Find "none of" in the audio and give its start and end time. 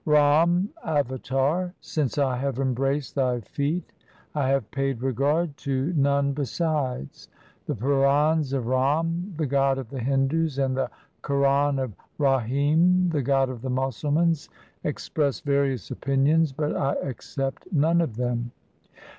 17.71-18.15